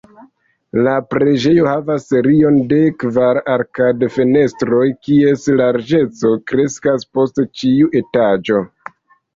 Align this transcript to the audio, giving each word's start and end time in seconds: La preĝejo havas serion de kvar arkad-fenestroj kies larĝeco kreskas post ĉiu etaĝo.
La 0.85 0.93
preĝejo 1.13 1.67
havas 1.71 2.07
serion 2.13 2.57
de 2.73 2.79
kvar 3.03 3.41
arkad-fenestroj 3.57 4.89
kies 5.09 5.47
larĝeco 5.63 6.35
kreskas 6.53 7.09
post 7.19 7.47
ĉiu 7.63 7.95
etaĝo. 8.05 8.67